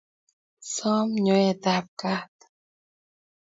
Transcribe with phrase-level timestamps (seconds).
[0.73, 2.35] som nyoet ab kaat